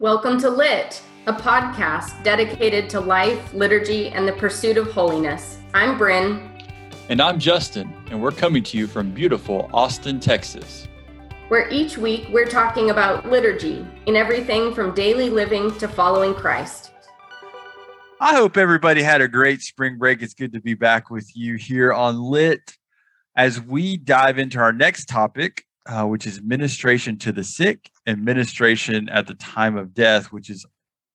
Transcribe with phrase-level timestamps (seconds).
[0.00, 5.58] Welcome to Lit, a podcast dedicated to life, liturgy, and the pursuit of holiness.
[5.74, 6.62] I'm Bryn.
[7.08, 10.86] And I'm Justin, and we're coming to you from beautiful Austin, Texas.
[11.48, 16.92] Where each week we're talking about liturgy in everything from daily living to following Christ.
[18.20, 20.22] I hope everybody had a great spring break.
[20.22, 22.76] It's good to be back with you here on Lit
[23.34, 28.24] as we dive into our next topic uh, which is ministration to the sick and
[28.24, 30.66] ministration at the time of death, which is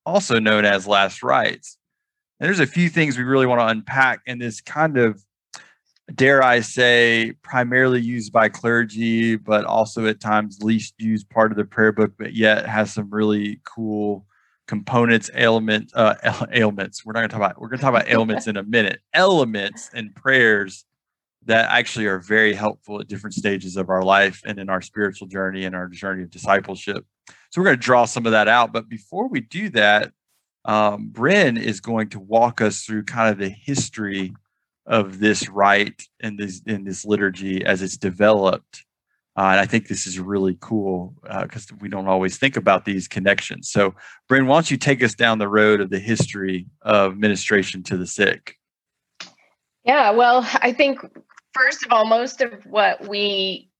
[0.04, 1.78] also known as last rites.
[2.40, 5.22] And there's a few things we really want to unpack in this kind of,
[6.12, 11.56] dare I say, primarily used by clergy, but also at times least used part of
[11.56, 14.26] the prayer book, but yet has some really cool
[14.66, 17.04] components, element, uh, ailments.
[17.04, 17.60] We're not going to talk about.
[17.60, 19.00] We're going to talk about ailments in a minute.
[19.12, 20.84] Elements and prayers
[21.46, 25.28] that actually are very helpful at different stages of our life and in our spiritual
[25.28, 27.04] journey and our journey of discipleship.
[27.50, 28.72] So we're going to draw some of that out.
[28.72, 30.12] But before we do that,
[30.64, 34.34] um, Bryn is going to walk us through kind of the history
[34.86, 38.84] of this rite and this in this liturgy as it's developed.
[39.36, 42.84] Uh, and I think this is really cool because uh, we don't always think about
[42.84, 43.68] these connections.
[43.68, 43.94] So,
[44.28, 47.96] Bryn, why don't you take us down the road of the history of ministration to
[47.96, 48.56] the sick?
[49.84, 51.00] Yeah, well, I think
[51.54, 53.70] first of all, most of what we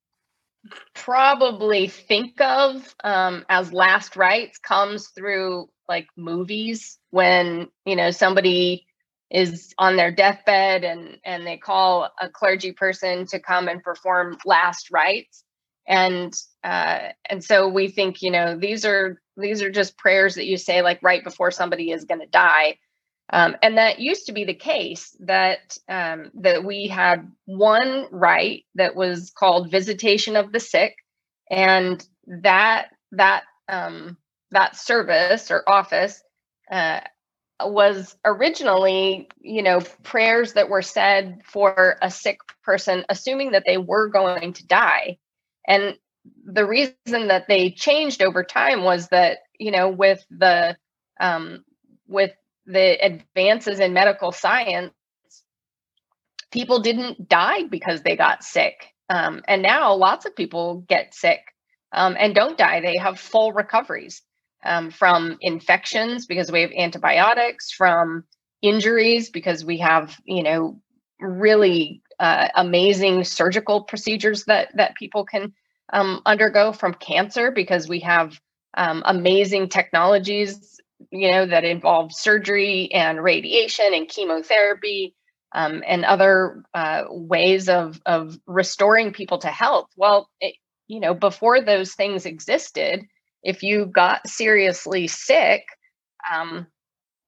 [0.94, 8.86] probably think of um, as last rites comes through like movies when you know somebody
[9.30, 14.38] is on their deathbed and and they call a clergy person to come and perform
[14.46, 15.44] last rites.
[15.86, 20.46] And uh, and so we think you know these are these are just prayers that
[20.46, 22.78] you say like right before somebody is going to die
[23.30, 28.64] um, and that used to be the case that um, that we had one rite
[28.74, 30.94] that was called visitation of the sick,
[31.50, 34.16] and that that um,
[34.50, 36.22] that service or office
[36.70, 37.00] uh,
[37.62, 43.78] was originally, you know, prayers that were said for a sick person, assuming that they
[43.78, 45.18] were going to die.
[45.66, 45.94] And
[46.44, 50.76] the reason that they changed over time was that, you know, with the
[51.20, 51.64] um,
[52.06, 52.32] with
[52.66, 54.92] the advances in medical science,
[56.50, 58.94] people didn't die because they got sick.
[59.10, 61.40] Um, and now lots of people get sick
[61.92, 62.80] um, and don't die.
[62.80, 64.22] They have full recoveries
[64.64, 68.24] um, from infections because we have antibiotics, from
[68.62, 70.80] injuries because we have, you know,
[71.20, 75.52] really uh, amazing surgical procedures that that people can
[75.92, 78.40] um, undergo from cancer because we have
[78.76, 85.14] um, amazing technologies you know, that involve surgery and radiation and chemotherapy
[85.54, 89.88] um, and other uh, ways of of restoring people to health.
[89.96, 90.54] Well, it,
[90.88, 93.04] you know, before those things existed,
[93.42, 95.62] if you got seriously sick,
[96.32, 96.66] um,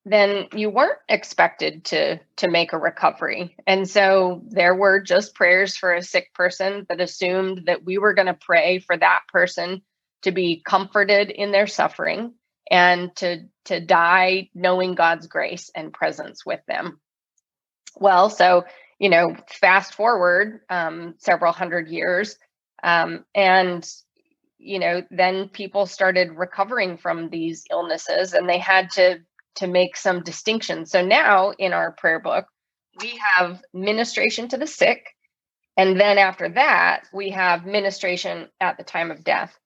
[0.05, 3.57] then you weren't expected to to make a recovery.
[3.67, 8.15] And so there were just prayers for a sick person that assumed that we were
[8.15, 9.83] going to pray for that person
[10.23, 12.35] to be comforted in their suffering
[12.71, 17.01] and to to die knowing God's grace and presence with them.
[17.97, 18.65] Well, so
[18.99, 22.39] you know, fast forward um, several hundred years,
[22.83, 23.87] um, and
[24.59, 29.19] you know, then people started recovering from these illnesses, and they had to
[29.57, 30.91] to make some distinctions.
[30.91, 32.47] So now in our prayer book,
[33.01, 35.07] we have ministration to the sick,
[35.77, 39.59] and then after that, we have ministration at the time of death.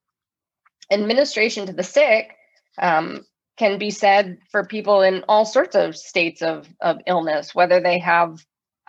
[0.91, 2.35] And ministration to the sick
[2.81, 3.25] um,
[3.57, 7.99] can be said for people in all sorts of states of, of illness, whether they
[7.99, 8.45] have,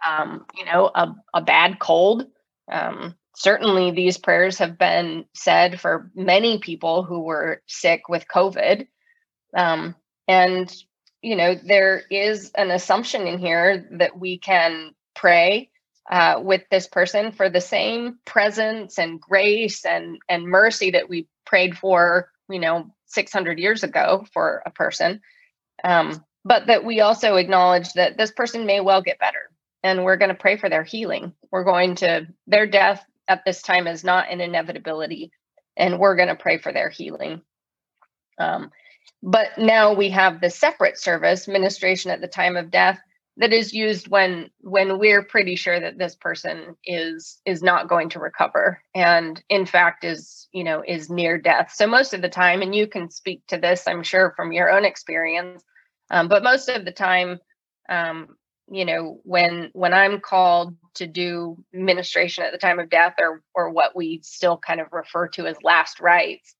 [0.07, 2.25] um, you know, a, a bad cold.
[2.72, 8.88] Um, certainly, these prayers have been said for many people who were sick with COVID.
[9.56, 9.96] Um,
[10.28, 10.74] and,
[11.22, 15.69] you know, there is an assumption in here that we can pray
[16.09, 21.28] uh, with this person for the same presence and grace and and mercy that we
[21.46, 25.21] prayed for you know 600 years ago for a person.
[25.83, 29.50] Um, but that we also acknowledge that this person may well get better
[29.83, 31.33] and we're going to pray for their healing.
[31.51, 35.31] We're going to their death at this time is not an inevitability
[35.77, 37.41] and we're going to pray for their healing.
[38.38, 38.71] Um,
[39.24, 43.00] but now we have the separate service ministration at the time of death
[43.38, 48.10] that is used when when we're pretty sure that this person is is not going
[48.10, 51.72] to recover and in fact is you know is near death.
[51.74, 54.69] So most of the time and you can speak to this i'm sure from your
[54.69, 55.63] own experience
[56.10, 57.39] um, but most of the time
[57.89, 58.36] um,
[58.69, 63.42] you know when when i'm called to do ministration at the time of death or
[63.56, 66.54] or what we still kind of refer to as last rites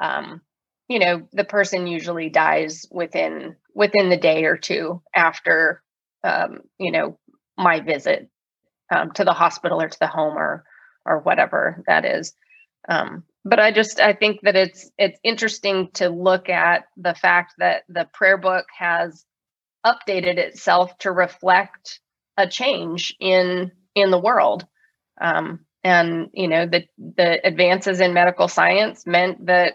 [0.00, 0.40] um,
[0.88, 5.82] you know the person usually dies within within the day or two after
[6.26, 7.18] um, you know
[7.58, 8.30] my visit
[8.94, 10.64] um, to the hospital or to the home or
[11.06, 12.34] or whatever that is.
[12.88, 17.54] Um, but i just i think that it's it's interesting to look at the fact
[17.58, 19.24] that the prayer book has
[19.86, 22.00] updated itself to reflect
[22.36, 24.66] a change in in the world.
[25.20, 29.74] Um, and you know the the advances in medical science meant that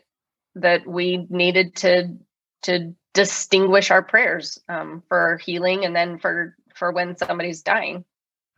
[0.56, 2.18] that we needed to
[2.64, 8.06] to distinguish our prayers um, for healing and then for for when somebody's dying.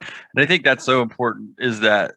[0.01, 2.15] And i think that's so important is that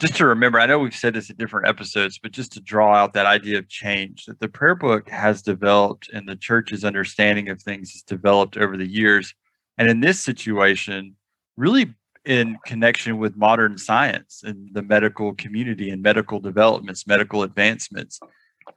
[0.00, 2.94] just to remember i know we've said this in different episodes but just to draw
[2.94, 7.48] out that idea of change that the prayer book has developed and the church's understanding
[7.48, 9.34] of things has developed over the years.
[9.78, 11.16] And in this situation
[11.56, 11.94] really
[12.24, 18.20] in connection with modern science and the medical community and medical developments medical advancements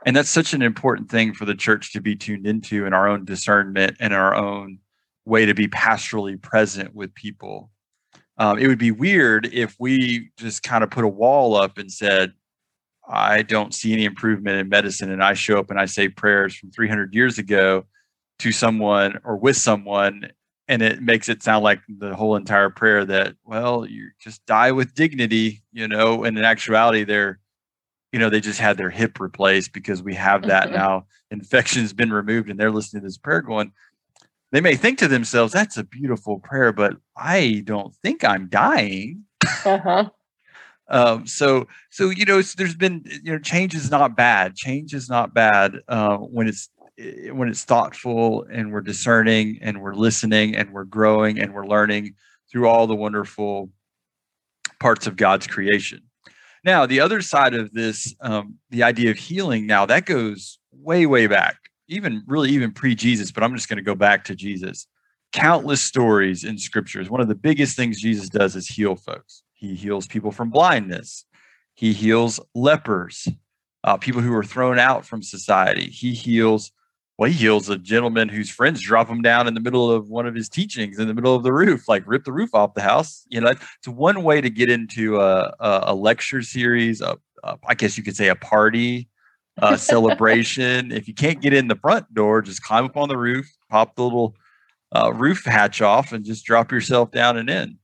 [0.06, 3.08] and that's such an important thing for the church to be tuned into in our
[3.08, 4.80] own discernment and our own
[5.26, 7.72] way to be pastorally present with people.
[8.38, 11.92] Um, it would be weird if we just kind of put a wall up and
[11.92, 12.34] said
[13.08, 16.56] i don't see any improvement in medicine and i show up and i say prayers
[16.56, 17.86] from 300 years ago
[18.40, 20.30] to someone or with someone
[20.68, 24.72] and it makes it sound like the whole entire prayer that well you just die
[24.72, 27.40] with dignity you know and in actuality they're
[28.16, 30.76] you know, they just had their hip replaced because we have that mm-hmm.
[30.76, 31.06] now.
[31.32, 33.74] Infection's been removed and they're listening to this prayer going,
[34.54, 39.26] they may think to themselves, that's a beautiful prayer, but I don't think I'm dying.
[39.66, 40.10] Uh-huh.
[40.88, 44.56] um, so, so, you know, there's been, you know, change is not bad.
[44.56, 49.82] Change is not bad uh, when it's, eh, when it's thoughtful and we're discerning and
[49.82, 52.16] we're listening and we're growing and we're learning
[52.50, 53.72] through all the wonderful
[54.80, 56.02] parts of God's creation.
[56.66, 61.06] Now, the other side of this, um, the idea of healing, now that goes way,
[61.06, 61.58] way back,
[61.88, 64.88] even really even pre Jesus, but I'm just going to go back to Jesus.
[65.32, 67.08] Countless stories in scriptures.
[67.08, 69.44] One of the biggest things Jesus does is heal folks.
[69.54, 71.26] He heals people from blindness,
[71.76, 73.28] he heals lepers,
[73.84, 75.92] uh, people who are thrown out from society.
[75.92, 76.72] He heals
[77.18, 80.26] well, he heals a gentleman whose friends drop him down in the middle of one
[80.26, 82.82] of his teachings in the middle of the roof, like rip the roof off the
[82.82, 83.26] house.
[83.30, 87.74] You know, it's one way to get into a, a, lecture series, a, a, I
[87.76, 89.08] guess you could say a party,
[89.58, 90.92] a celebration.
[90.92, 93.96] if you can't get in the front door, just climb up on the roof, pop
[93.96, 94.36] the little
[94.94, 97.78] uh, roof hatch off, and just drop yourself down and in.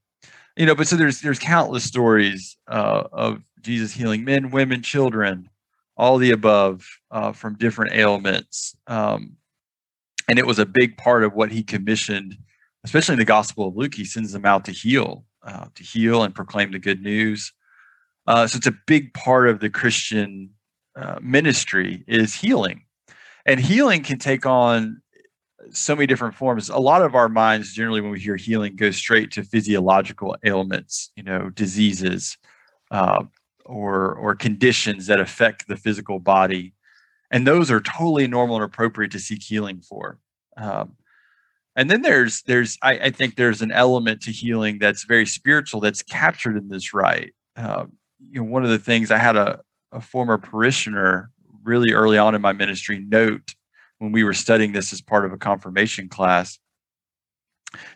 [0.57, 5.49] You know, but so there's there's countless stories uh, of Jesus healing men, women, children
[6.01, 8.75] all the above uh, from different ailments.
[8.87, 9.37] Um,
[10.27, 12.35] and it was a big part of what he commissioned,
[12.83, 13.93] especially in the Gospel of Luke.
[13.93, 17.53] He sends them out to heal, uh, to heal and proclaim the good news.
[18.25, 20.49] Uh, so it's a big part of the Christian
[20.95, 22.81] uh, ministry is healing,
[23.45, 25.03] and healing can take on
[25.69, 26.69] so many different forms.
[26.69, 31.11] A lot of our minds, generally, when we hear healing, go straight to physiological ailments,
[31.15, 32.37] you know, diseases,
[32.89, 33.23] uh,
[33.71, 36.73] or or conditions that affect the physical body.
[37.31, 40.19] And those are totally normal and appropriate to seek healing for.
[40.57, 40.97] Um,
[41.75, 45.79] and then there's there's I, I, think there's an element to healing that's very spiritual
[45.79, 47.33] that's captured in this rite.
[47.55, 47.93] Um,
[48.29, 51.31] you know one of the things i had a, a former parishioner
[51.63, 53.55] really early on in my ministry note
[53.99, 56.59] when we were studying this as part of a confirmation class.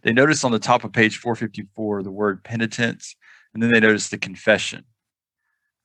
[0.03, 3.15] They noticed on the top of page 454 the word penitence
[3.53, 4.85] and then they noticed the confession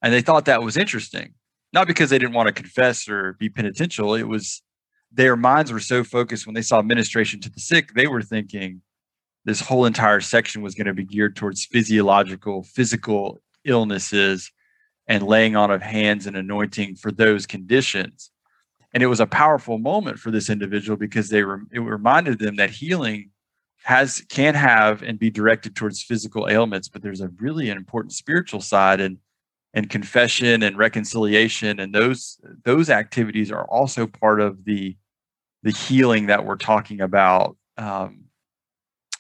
[0.03, 1.35] and they thought that was interesting,
[1.73, 4.15] not because they didn't want to confess or be penitential.
[4.15, 4.63] It was
[5.13, 8.83] their minds were so focused when they saw ministration to the sick, they were thinking
[9.45, 14.51] this whole entire section was going to be geared towards physiological, physical illnesses
[15.07, 18.31] and laying on of hands and anointing for those conditions.
[18.93, 22.71] And it was a powerful moment for this individual because they it reminded them that
[22.71, 23.31] healing
[23.83, 28.61] has can have and be directed towards physical ailments, but there's a really important spiritual
[28.61, 29.01] side.
[29.01, 29.19] And
[29.75, 34.97] and confession and reconciliation and those those activities are also part of the
[35.63, 38.25] the healing that we're talking about um,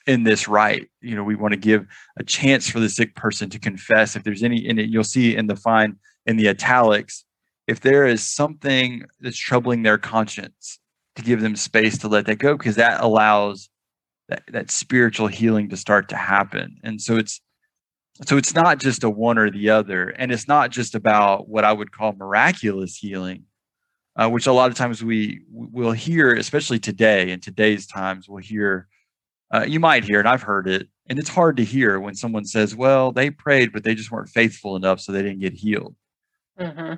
[0.07, 0.89] in this rite.
[1.01, 1.87] You know we want to give
[2.19, 4.17] a chance for the sick person to confess.
[4.17, 7.25] If there's any and you'll see in the fine in the italics
[7.71, 10.81] if there is something that's troubling their conscience
[11.15, 13.69] to give them space to let that go because that allows
[14.29, 16.79] that, that spiritual healing to start to happen.
[16.83, 17.41] And so it's
[18.25, 21.65] so it's not just a one or the other and it's not just about what
[21.65, 23.45] i would call miraculous healing
[24.17, 28.43] uh, which a lot of times we will hear especially today in today's times we'll
[28.43, 28.89] hear
[29.53, 32.45] uh, you might hear and i've heard it and it's hard to hear when someone
[32.45, 35.95] says well they prayed but they just weren't faithful enough so they didn't get healed
[36.59, 36.95] mm-hmm.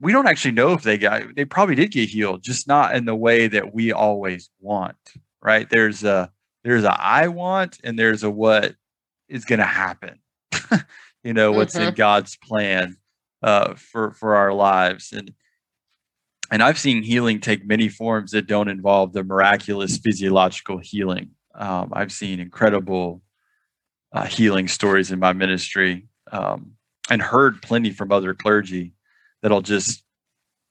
[0.00, 3.04] we don't actually know if they got they probably did get healed, just not in
[3.04, 4.96] the way that we always want.
[5.40, 5.68] Right?
[5.70, 6.30] There's a
[6.64, 8.74] there's a I want and there's a what
[9.28, 10.18] is going to happen.
[11.24, 11.88] you know what's mm-hmm.
[11.88, 12.96] in God's plan
[13.42, 15.32] uh, for for our lives and
[16.52, 21.30] and I've seen healing take many forms that don't involve the miraculous physiological healing.
[21.54, 23.22] Um, I've seen incredible
[24.12, 26.72] uh, healing stories in my ministry um,
[27.10, 28.92] and heard plenty from other clergy
[29.40, 30.04] that'll just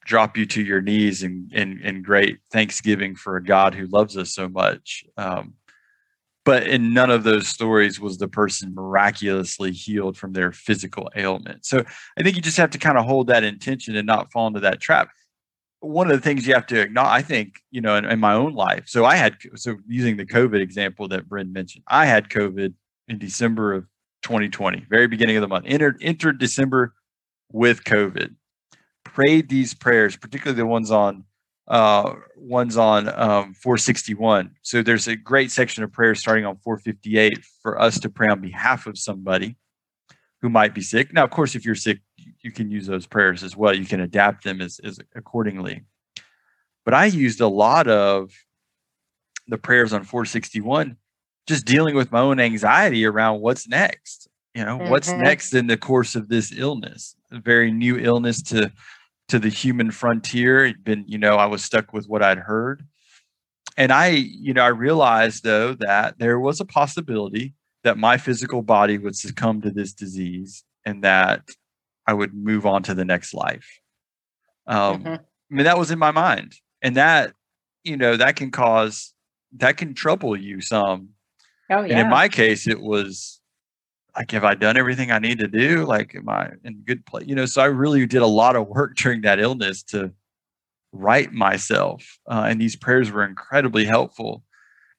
[0.05, 4.17] drop you to your knees in, in, in great thanksgiving for a God who loves
[4.17, 5.03] us so much.
[5.17, 5.55] Um,
[6.43, 11.65] but in none of those stories was the person miraculously healed from their physical ailment.
[11.65, 11.83] So
[12.17, 14.59] I think you just have to kind of hold that intention and not fall into
[14.61, 15.09] that trap.
[15.81, 18.33] One of the things you have to acknowledge, I think, you know, in, in my
[18.33, 18.83] own life.
[18.87, 22.73] So I had, so using the COVID example that Bryn mentioned, I had COVID
[23.07, 23.85] in December of
[24.23, 25.65] 2020, very beginning of the month.
[25.67, 26.93] Entered entered December
[27.51, 28.35] with COVID.
[29.03, 31.25] Prayed these prayers, particularly the ones on
[31.67, 34.51] uh, ones on um, 461.
[34.61, 38.41] So there's a great section of prayer starting on 458 for us to pray on
[38.41, 39.55] behalf of somebody
[40.41, 41.13] who might be sick.
[41.13, 41.99] Now, of course, if you're sick,
[42.43, 43.73] you can use those prayers as well.
[43.73, 45.83] You can adapt them as, as accordingly.
[46.83, 48.31] But I used a lot of
[49.47, 50.97] the prayers on 461
[51.47, 54.27] just dealing with my own anxiety around what's next.
[54.53, 54.89] You know, mm-hmm.
[54.89, 58.71] what's next in the course of this illness, a very new illness to
[59.31, 60.65] to the human frontier.
[60.65, 62.85] It'd been, you know, I was stuck with what I'd heard.
[63.77, 68.61] And I, you know, I realized though that there was a possibility that my physical
[68.61, 71.41] body would succumb to this disease and that
[72.05, 73.79] I would move on to the next life.
[74.67, 75.13] Um, mm-hmm.
[75.13, 75.19] I
[75.49, 76.53] mean, that was in my mind.
[76.81, 77.33] And that,
[77.83, 79.13] you know, that can cause,
[79.57, 81.09] that can trouble you some
[81.71, 81.93] Oh, yeah.
[81.93, 83.39] And in my case, it was
[84.15, 85.85] like, have I done everything I need to do?
[85.85, 87.27] Like, am I in good place?
[87.27, 90.11] You know, so I really did a lot of work during that illness to
[90.91, 92.19] right myself.
[92.29, 94.43] Uh, and these prayers were incredibly helpful.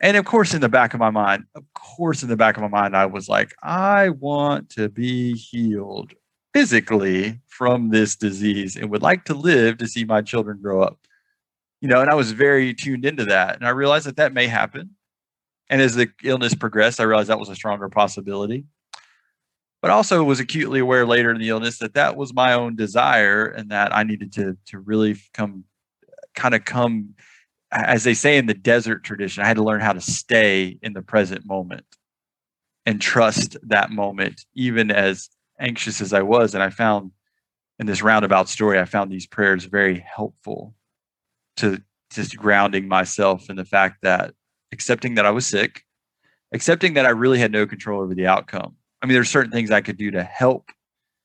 [0.00, 2.62] And of course, in the back of my mind, of course, in the back of
[2.62, 6.14] my mind, I was like, I want to be healed
[6.52, 10.98] physically from this disease and would like to live to see my children grow up.
[11.80, 13.56] You know, and I was very tuned into that.
[13.56, 14.90] And I realized that that may happen.
[15.68, 18.64] And as the illness progressed, I realized that was a stronger possibility.
[19.82, 23.46] But also was acutely aware later in the illness that that was my own desire
[23.46, 25.64] and that I needed to to really come
[26.34, 27.14] kind of come
[27.72, 30.92] as they say in the desert tradition, I had to learn how to stay in
[30.92, 31.86] the present moment
[32.84, 36.54] and trust that moment, even as anxious as I was.
[36.54, 37.12] And I found
[37.78, 40.74] in this roundabout story, I found these prayers very helpful
[41.56, 44.34] to just grounding myself in the fact that
[44.70, 45.82] accepting that I was sick,
[46.52, 48.76] accepting that I really had no control over the outcome.
[49.02, 50.70] I mean, there's certain things I could do to help,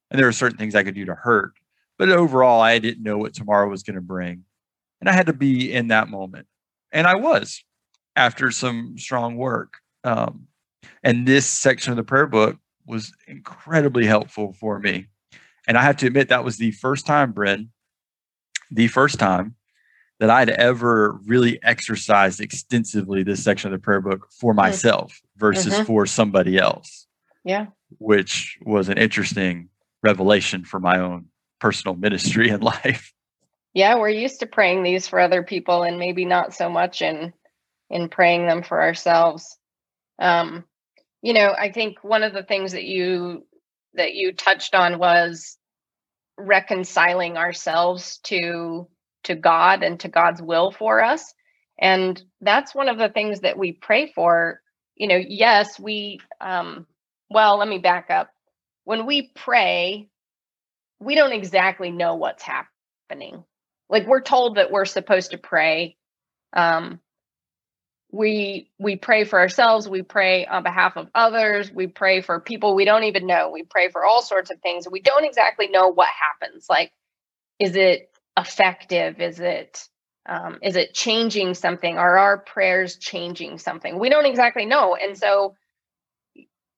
[0.10, 1.54] and there are certain things I could do to hurt.
[1.98, 4.44] But overall, I didn't know what tomorrow was going to bring.
[5.00, 6.48] And I had to be in that moment.
[6.92, 7.64] And I was
[8.16, 9.76] after some strong work.
[10.04, 10.48] Um,
[11.04, 15.08] and this section of the prayer book was incredibly helpful for me.
[15.68, 17.70] And I have to admit, that was the first time, Bryn,
[18.72, 19.56] the first time
[20.20, 24.62] that I'd ever really exercised extensively this section of the prayer book for mm-hmm.
[24.62, 25.84] myself versus mm-hmm.
[25.84, 27.07] for somebody else.
[27.48, 27.68] Yeah.
[27.98, 29.70] Which was an interesting
[30.04, 31.28] revelation for my own
[31.60, 33.14] personal ministry and life.
[33.74, 37.34] Yeah, we're used to praying these for other people and maybe not so much in
[37.90, 39.58] in praying them for ourselves.
[40.20, 40.66] Um,
[41.22, 43.46] you know, I think one of the things that you
[43.94, 45.58] that you touched on was
[46.38, 48.90] reconciling ourselves to
[49.24, 51.34] to God and to God's will for us.
[51.80, 54.62] And that's one of the things that we pray for.
[54.96, 56.88] You know, yes, we, um,
[57.30, 58.30] well, let me back up.
[58.86, 60.10] When we pray,
[61.00, 63.44] we don't exactly know what's happening.
[63.90, 65.98] Like we're told that we're supposed to pray.
[66.54, 67.00] Um,
[68.12, 72.74] we we pray for ourselves we pray on behalf of others we pray for people
[72.74, 75.90] we don't even know we pray for all sorts of things we don't exactly know
[75.90, 76.94] what happens like
[77.60, 79.20] is it effective?
[79.20, 79.88] Is it
[80.30, 81.98] um, is it changing something?
[81.98, 83.98] Are our prayers changing something?
[83.98, 85.56] We don't exactly know, and so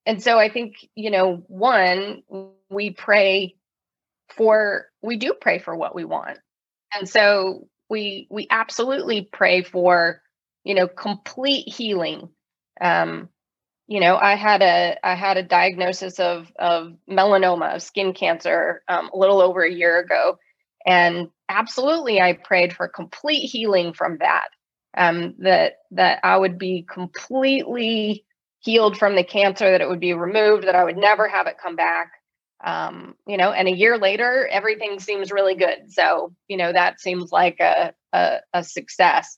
[0.09, 2.23] and so I think you know one
[2.71, 3.55] we pray
[4.35, 6.39] for we do pray for what we want,
[6.95, 10.23] and so we we absolutely pray for
[10.63, 12.29] you know complete healing.
[12.81, 13.29] Um,
[13.85, 18.81] you know, I had a I had a diagnosis of of melanoma, of skin cancer,
[18.87, 20.39] um, a little over a year ago,
[20.87, 24.47] and absolutely i prayed for complete healing from that.
[24.97, 28.25] Um, that that i would be completely
[28.59, 31.57] healed from the cancer that it would be removed that i would never have it
[31.61, 32.11] come back
[32.63, 35.91] um, you know, and a year later, everything seems really good.
[35.91, 39.37] So, you know, that seems like a, a, a success.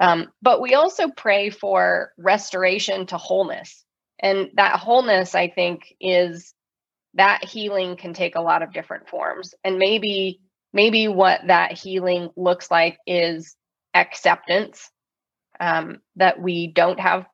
[0.00, 3.84] Um, but we also pray for restoration to wholeness.
[4.20, 6.52] And that wholeness, I think, is
[7.14, 9.54] that healing can take a lot of different forms.
[9.64, 10.40] And maybe,
[10.72, 13.56] maybe what that healing looks like is
[13.94, 14.90] acceptance
[15.58, 17.24] um, that we don't have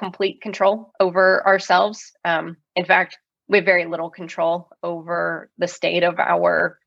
[0.00, 2.12] complete control over ourselves.
[2.24, 6.78] Um, in fact, we have very little control over the state of our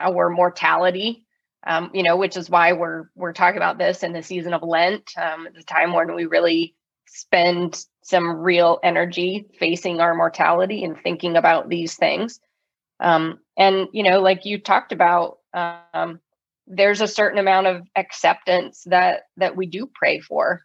[0.00, 1.24] our mortality.
[1.66, 4.62] Um, you know which is why we're we're talking about this in the season of
[4.62, 6.76] lent um, a time when we really
[7.08, 12.38] spend some real energy facing our mortality and thinking about these things.
[13.00, 16.20] Um, and you know like you talked about um,
[16.68, 20.62] there's a certain amount of acceptance that that we do pray for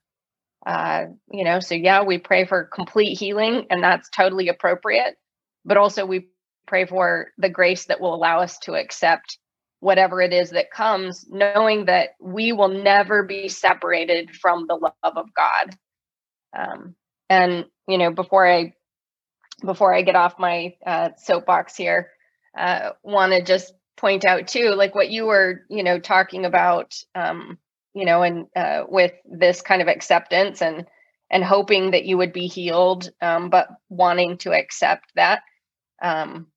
[0.66, 5.16] uh, you know, so yeah, we pray for complete healing, and that's totally appropriate.
[5.66, 6.30] But also, we
[6.68, 9.38] pray for the grace that will allow us to accept
[9.80, 14.94] whatever it is that comes, knowing that we will never be separated from the love
[15.04, 15.78] of God.
[16.58, 16.96] Um,
[17.30, 18.74] and you know, before I
[19.64, 22.12] before I get off my uh, soapbox here,
[22.58, 26.96] uh, want to just point out too, like what you were, you know, talking about
[27.16, 27.58] um,
[27.94, 30.86] you know, and uh, with this kind of acceptance and
[31.30, 35.42] and hoping that you would be healed, um, but wanting to accept that
[36.02, 36.48] um,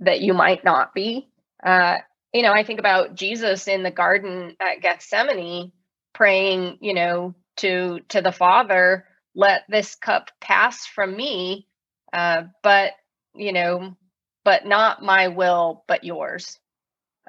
[0.00, 1.28] that you might not be.
[1.64, 1.98] Uh,
[2.32, 5.72] you know, I think about Jesus in the garden at Gethsemane,
[6.12, 11.66] praying, you know, to to the Father, let this cup pass from me,
[12.12, 12.92] uh, but
[13.34, 13.96] you know,
[14.44, 16.58] but not my will, but yours.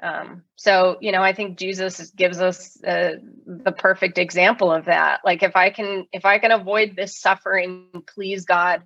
[0.00, 5.20] Um, so, you know, I think Jesus gives us uh, the perfect example of that.
[5.24, 8.82] Like, if I can, if I can avoid this suffering, please God,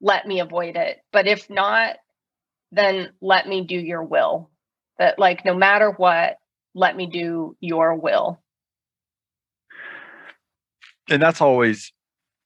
[0.00, 0.98] let me avoid it.
[1.12, 1.96] But if not,
[2.70, 4.50] then let me do your will.
[4.98, 6.38] That, like, no matter what,
[6.74, 8.40] let me do your will.
[11.08, 11.92] And that's always,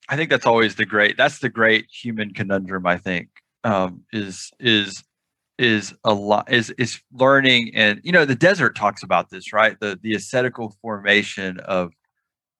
[0.08, 3.29] I think that's always the great, that's the great human conundrum, I think,
[3.62, 5.05] um, is, is
[5.59, 9.79] is a lot is is learning and you know the desert talks about this right?
[9.81, 11.92] The the ascetical formation of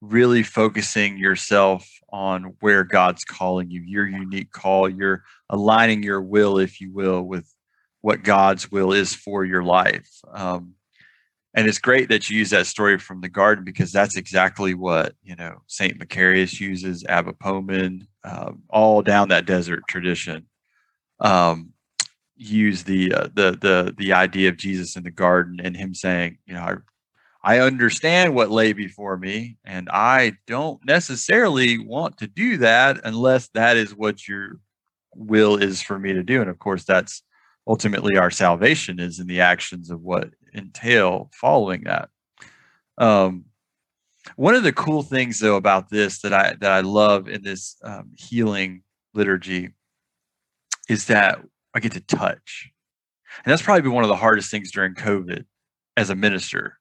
[0.01, 6.59] really focusing yourself on where god's calling you your unique call you're aligning your will
[6.59, 7.51] if you will with
[8.07, 10.09] what god's will is for your life.
[10.33, 10.75] Um,
[11.55, 15.15] and it's great that you use that story from the garden because that's exactly what
[15.25, 20.47] you know saint macarius uses abba Poemen, um, all down that desert tradition.
[21.19, 21.73] Um,
[22.37, 26.39] use the uh, the the the idea of Jesus in the garden and him saying,
[26.47, 26.61] you know,
[27.43, 33.01] I, I understand what lay before me, and I don't necessarily want to do that
[33.05, 34.59] unless that is what your
[35.15, 36.41] will is for me to do.
[36.41, 37.23] And of course, that's
[37.67, 42.09] ultimately our salvation is in the actions of what entail following that.
[42.99, 43.47] Um,
[44.35, 47.77] one of the cool things though about this that I that I love in this
[47.83, 48.83] um, healing
[49.15, 49.71] liturgy
[50.89, 51.41] is that
[51.77, 52.71] I get to touch.
[53.45, 55.45] And that's probably been one of the hardest things during COVID
[55.99, 56.79] as a minister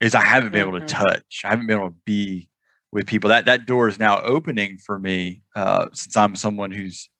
[0.00, 1.04] is I haven't been able to mm-hmm.
[1.04, 1.42] touch.
[1.44, 2.48] I haven't been able to be
[2.90, 3.28] with people.
[3.28, 7.10] That that door is now opening for me uh, since I'm someone who's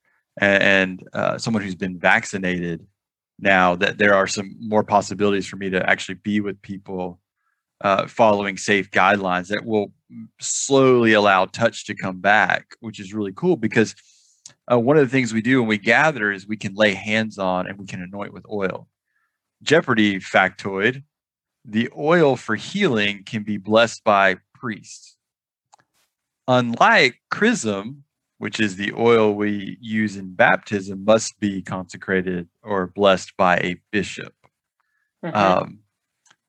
[0.41, 2.85] and uh, someone who's been vaccinated
[3.39, 7.21] now that there are some more possibilities for me to actually be with people
[7.83, 9.93] uh, following safe guidelines that will
[10.41, 13.95] slowly allow touch to come back, which is really cool because
[14.71, 17.39] uh, one of the things we do when we gather is we can lay hands
[17.39, 18.89] on and we can anoint with oil.
[19.63, 21.03] Jeopardy factoid
[21.65, 25.17] the oil for healing can be blessed by priests.
[26.47, 28.05] Unlike chrism,
[28.39, 33.81] which is the oil we use in baptism, must be consecrated or blessed by a
[33.91, 34.35] bishop.
[35.25, 35.37] Mm-hmm.
[35.37, 35.79] Um,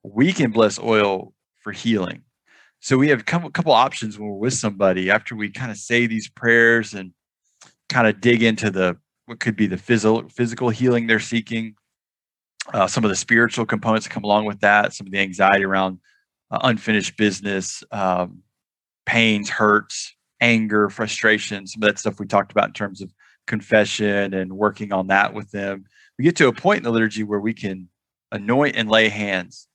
[0.02, 1.32] we can bless oil
[1.62, 2.22] for healing.
[2.80, 5.78] So we have a couple, couple options when we're with somebody after we kind of
[5.78, 7.12] say these prayers and
[7.88, 8.96] kind of dig into the
[9.26, 11.74] what could be the physical physical healing they're seeking,
[12.72, 15.64] uh, some of the spiritual components that come along with that, some of the anxiety
[15.64, 15.98] around
[16.50, 18.42] uh, unfinished business, um,
[19.04, 23.12] pains, hurts, anger, frustration, some of that stuff we talked about in terms of
[23.46, 25.84] confession and working on that with them.
[26.18, 27.88] We get to a point in the liturgy where we can
[28.32, 29.68] anoint and lay hands.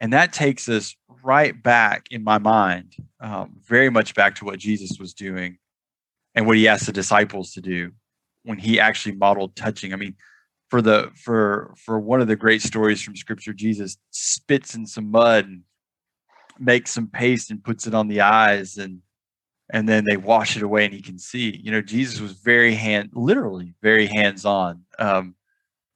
[0.00, 4.58] And that takes us right back in my mind, um, very much back to what
[4.58, 5.58] Jesus was doing
[6.34, 7.92] and what he asked the disciples to do
[8.42, 9.92] when he actually modeled touching.
[9.92, 10.16] I mean,
[10.68, 15.10] for the for for one of the great stories from scripture, Jesus spits in some
[15.10, 15.62] mud and
[16.58, 19.00] makes some paste and puts it on the eyes and
[19.70, 21.56] and then they wash it away and he can see.
[21.62, 25.34] You know, Jesus was very hand, literally very hands on um,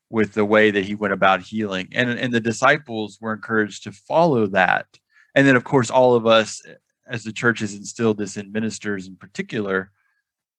[0.08, 3.92] with the way that he went about healing, and and the disciples were encouraged to
[3.92, 4.86] follow that.
[5.34, 6.62] And then, of course, all of us
[7.06, 9.90] as the church has instilled this in ministers in particular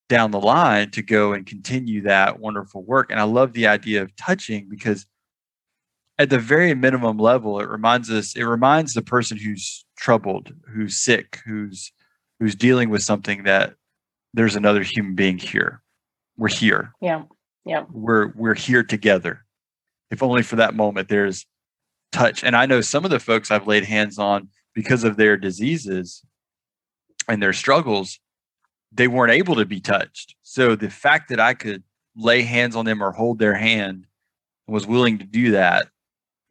[0.09, 3.11] down the line to go and continue that wonderful work.
[3.11, 5.05] And I love the idea of touching because
[6.17, 10.97] at the very minimum level, it reminds us, it reminds the person who's troubled, who's
[10.97, 11.93] sick, who's
[12.39, 13.75] who's dealing with something that
[14.33, 15.81] there's another human being here.
[16.37, 16.93] We're here.
[17.01, 17.23] Yeah.
[17.65, 17.85] Yeah.
[17.91, 19.45] We're we're here together.
[20.11, 21.45] If only for that moment there's
[22.11, 22.43] touch.
[22.43, 26.23] And I know some of the folks I've laid hands on because of their diseases
[27.27, 28.19] and their struggles,
[28.91, 30.36] they weren't able to be touched.
[30.41, 31.84] So the fact that I could
[32.15, 34.06] lay hands on them or hold their hand
[34.67, 35.88] and was willing to do that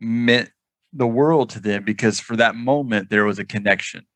[0.01, 0.51] meant
[0.92, 4.07] the world to them because for that moment there was a connection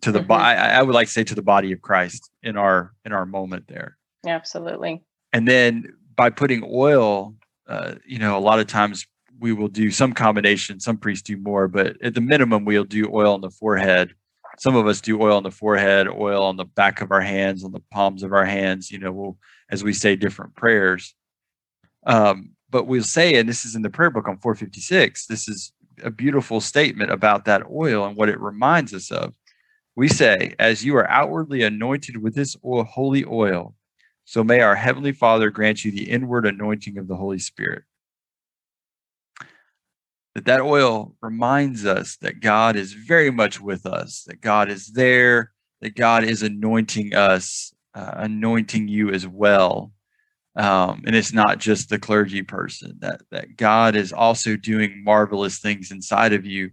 [0.00, 0.28] to the mm-hmm.
[0.28, 3.24] body I, would like to say to the body of christ in our in our
[3.24, 7.34] moment there absolutely and then by putting oil
[7.68, 9.06] uh, you know a lot of times
[9.38, 13.08] we will do some combination some priests do more but at the minimum we'll do
[13.12, 14.14] oil on the forehead
[14.58, 17.64] some of us do oil on the forehead, oil on the back of our hands,
[17.64, 18.90] on the palms of our hands.
[18.90, 19.38] You know, we'll
[19.70, 21.14] as we say different prayers.
[22.06, 25.26] Um, but we'll say, and this is in the prayer book on 456.
[25.26, 29.32] This is a beautiful statement about that oil and what it reminds us of.
[29.96, 33.74] We say, as you are outwardly anointed with this oil, holy oil,
[34.24, 37.84] so may our heavenly Father grant you the inward anointing of the Holy Spirit
[40.34, 44.92] that that oil reminds us that God is very much with us, that God is
[44.92, 49.92] there, that God is anointing us, uh, anointing you as well.
[50.56, 55.58] Um, and it's not just the clergy person, that, that God is also doing marvelous
[55.58, 56.70] things inside of you,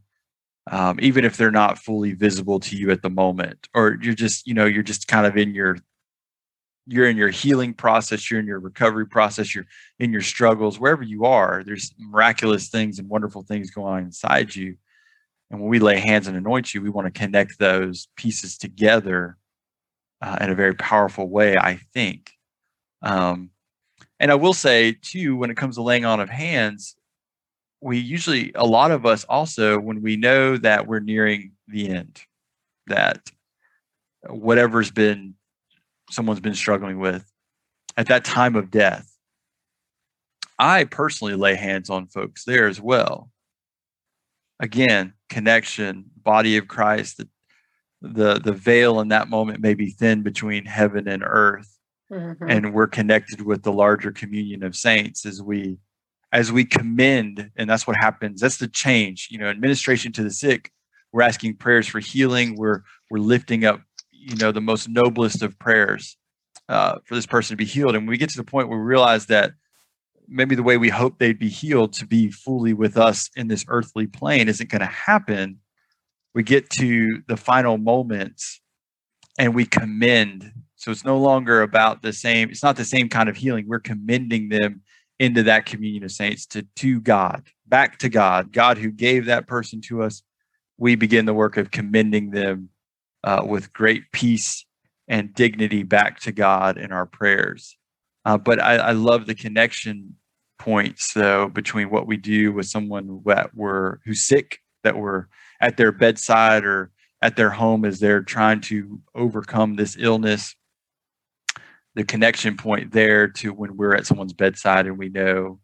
[0.69, 4.45] um, even if they're not fully visible to you at the moment, or you're just,
[4.45, 5.77] you know, you're just kind of in your
[6.87, 9.67] you're in your healing process, you're in your recovery process, you're
[9.99, 14.55] in your struggles, wherever you are, there's miraculous things and wonderful things going on inside
[14.55, 14.75] you.
[15.49, 19.37] And when we lay hands and anoint you, we want to connect those pieces together
[20.21, 22.31] uh, in a very powerful way, I think.
[23.01, 23.51] Um,
[24.19, 26.95] and I will say, too, when it comes to laying on of hands,
[27.81, 32.21] we usually, a lot of us also, when we know that we're nearing the end,
[32.87, 33.19] that
[34.29, 35.33] whatever's been
[36.11, 37.31] someone's been struggling with
[37.97, 39.07] at that time of death.
[40.59, 43.31] I personally lay hands on folks there as well.
[44.59, 47.27] Again, connection, body of Christ, the
[48.03, 51.77] the, the veil in that moment may be thin between heaven and earth.
[52.11, 52.49] Mm-hmm.
[52.49, 55.77] And we're connected with the larger communion of saints as we
[56.33, 58.41] as we commend, and that's what happens.
[58.41, 59.27] That's the change.
[59.31, 60.71] You know, administration to the sick.
[61.11, 62.55] We're asking prayers for healing.
[62.55, 63.81] We're we're lifting up
[64.21, 66.17] you know the most noblest of prayers
[66.69, 67.95] uh, for this person to be healed.
[67.95, 69.51] And we get to the point where we realize that
[70.27, 73.65] maybe the way we hope they'd be healed to be fully with us in this
[73.67, 75.59] earthly plane isn't going to happen.
[76.33, 78.61] We get to the final moments
[79.37, 80.53] and we commend.
[80.75, 83.65] So it's no longer about the same it's not the same kind of healing.
[83.67, 84.81] We're commending them
[85.19, 89.47] into that communion of saints to to god back to god god who gave that
[89.47, 90.23] person to us.
[90.77, 92.69] We begin the work of commending them
[93.23, 94.65] uh, with great peace
[95.07, 97.77] and dignity back to God in our prayers.
[98.25, 100.15] Uh, but I, I, love the connection
[100.59, 105.25] points though between what we do with someone that we're who's sick, that we're
[105.59, 110.55] at their bedside or at their home as they're trying to overcome this illness.
[111.95, 115.59] The connection point there to when we're at someone's bedside and we know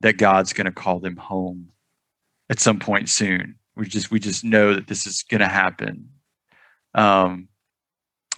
[0.00, 1.68] that God's going to call them home
[2.48, 3.56] at some point soon.
[3.76, 6.08] We just we just know that this is going to happen
[6.96, 7.48] um,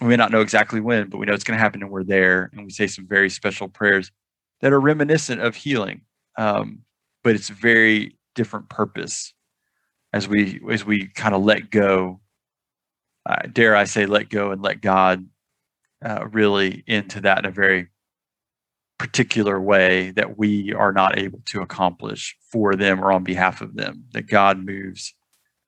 [0.01, 2.03] we may not know exactly when, but we know it's going to happen and we're
[2.03, 2.49] there.
[2.53, 4.11] And we say some very special prayers
[4.61, 6.01] that are reminiscent of healing,
[6.37, 6.83] um,
[7.23, 9.33] but it's very different purpose
[10.13, 12.19] as we as we kind of let go.
[13.25, 15.27] Uh, dare I say, let go and let God
[16.03, 17.89] uh, really into that in a very
[18.97, 23.75] particular way that we are not able to accomplish for them or on behalf of
[23.75, 24.05] them.
[24.13, 25.13] That God moves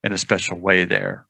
[0.03, 1.27] in a special way there.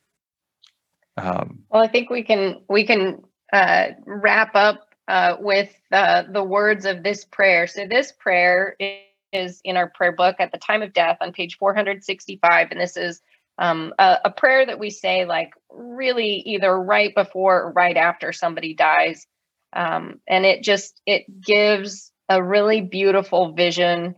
[1.17, 6.43] Um, well, I think we can we can uh, wrap up uh, with uh, the
[6.43, 7.67] words of this prayer.
[7.67, 8.77] So this prayer
[9.33, 12.97] is in our prayer book at the time of death on page 465, and this
[12.97, 13.21] is
[13.57, 18.31] um, a, a, prayer that we say like really either right before or right after
[18.31, 19.27] somebody dies,
[19.73, 24.15] um, and it just it gives a really beautiful vision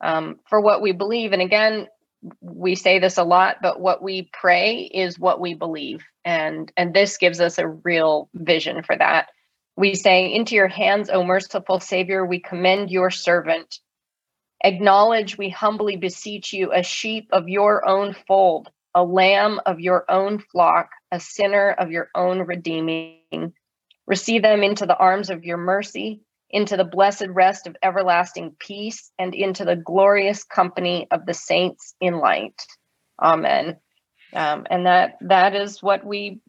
[0.00, 1.32] um, for what we believe.
[1.32, 1.86] And again,
[2.40, 6.04] we say this a lot, but what we pray is what we believe.
[6.24, 9.28] And, and this gives us a real vision for that.
[9.76, 13.78] We say, Into your hands, O merciful Savior, we commend your servant.
[14.62, 20.10] Acknowledge, we humbly beseech you, a sheep of your own fold, a lamb of your
[20.10, 23.52] own flock, a sinner of your own redeeming.
[24.06, 26.22] Receive them into the arms of your mercy
[26.54, 31.94] into the blessed rest of everlasting peace, and into the glorious company of the saints
[32.00, 32.54] in light.
[33.20, 33.76] Amen.
[34.32, 36.40] Um, and that that is what we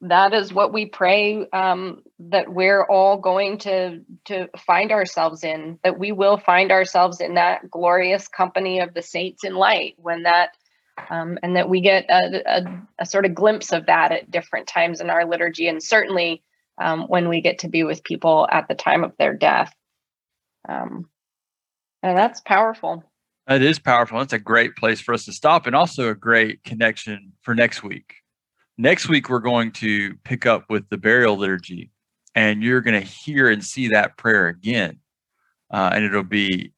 [0.00, 5.78] that is what we pray um, that we're all going to to find ourselves in.
[5.84, 10.24] That we will find ourselves in that glorious company of the saints in light when
[10.24, 10.50] that.
[11.10, 14.66] Um, and that we get a, a, a sort of glimpse of that at different
[14.66, 16.42] times in our liturgy, and certainly
[16.80, 19.72] um, when we get to be with people at the time of their death.
[20.68, 21.08] Um,
[22.02, 23.04] and that's powerful.
[23.46, 24.18] That is powerful.
[24.18, 27.82] That's a great place for us to stop and also a great connection for next
[27.82, 28.14] week.
[28.76, 31.90] Next week, we're going to pick up with the burial liturgy,
[32.34, 35.00] and you're going to hear and see that prayer again.
[35.72, 36.72] Uh, and it'll be,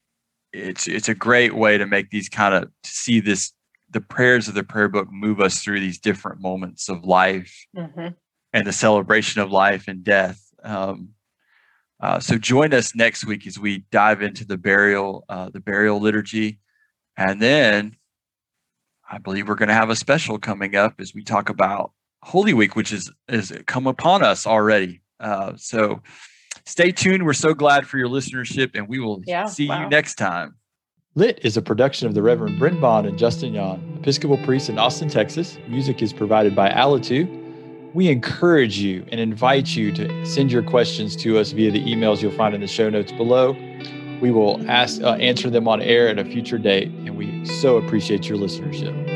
[0.51, 3.53] it's it's a great way to make these kind of to see this
[3.91, 8.07] the prayers of the prayer book move us through these different moments of life mm-hmm
[8.53, 10.41] and the celebration of life and death.
[10.63, 11.09] Um,
[11.99, 15.99] uh, so join us next week as we dive into the burial, uh, the burial
[15.99, 16.59] liturgy,
[17.15, 17.95] and then
[19.09, 21.91] I believe we're going to have a special coming up as we talk about
[22.23, 25.01] Holy Week, which is is come upon us already.
[25.19, 26.01] Uh, so
[26.65, 27.23] stay tuned.
[27.25, 29.83] We're so glad for your listenership, and we will yeah, see wow.
[29.83, 30.55] you next time.
[31.13, 34.79] Lit is a production of the Reverend Brent Bond and Justin Yon, Episcopal priests in
[34.79, 35.57] Austin, Texas.
[35.67, 37.40] Music is provided by Alitu
[37.93, 42.21] we encourage you and invite you to send your questions to us via the emails
[42.21, 43.55] you'll find in the show notes below.
[44.21, 47.77] We will ask uh, answer them on air at a future date, and we so
[47.77, 49.10] appreciate your listenership.